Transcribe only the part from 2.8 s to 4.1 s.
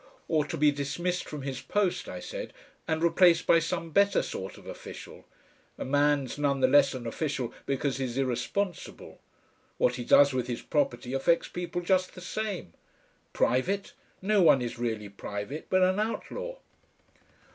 "and replaced by some